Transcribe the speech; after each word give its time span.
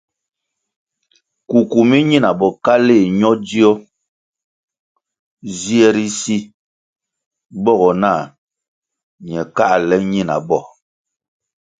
Kuku 1.49 1.79
mi 1.89 1.97
ñina 2.09 2.29
bokaléh 2.39 3.05
ño 3.19 3.29
dzio 3.45 3.71
zie 5.57 5.87
ri 5.95 6.07
si 6.19 6.35
bogo 7.63 7.91
nah 8.01 8.21
ñe 9.29 9.41
káhle 9.55 9.97
ñinabo. 10.11 10.59